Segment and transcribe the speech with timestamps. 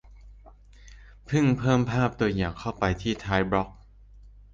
[1.25, 3.69] เพิ่งเพิ่มภาพตัวอย่างเข้าไปที่ท้ายบล็อก